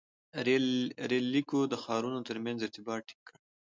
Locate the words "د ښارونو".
1.67-2.19